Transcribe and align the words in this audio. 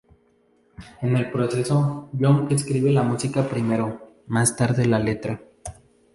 En 1.03 1.15
el 1.15 1.31
proceso, 1.31 2.09
Young 2.13 2.51
escribe 2.51 2.91
la 2.91 3.03
música 3.03 3.47
primero, 3.47 4.15
más 4.25 4.55
tarde 4.55 4.87
la 4.87 4.97
letra. 4.97 5.39